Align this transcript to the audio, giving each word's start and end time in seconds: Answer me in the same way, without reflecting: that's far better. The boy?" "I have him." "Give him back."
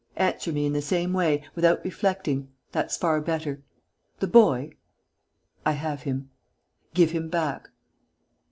Answer 0.15 0.51
me 0.51 0.65
in 0.65 0.73
the 0.73 0.81
same 0.81 1.13
way, 1.13 1.43
without 1.53 1.85
reflecting: 1.85 2.49
that's 2.71 2.97
far 2.97 3.21
better. 3.21 3.61
The 4.19 4.25
boy?" 4.25 4.71
"I 5.63 5.73
have 5.73 6.01
him." 6.01 6.31
"Give 6.95 7.11
him 7.11 7.29
back." 7.29 7.69